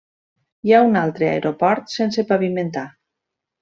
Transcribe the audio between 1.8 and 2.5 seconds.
sense